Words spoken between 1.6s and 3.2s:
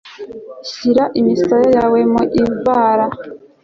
yawe mu ivara